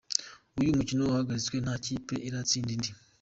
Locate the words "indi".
2.75-2.91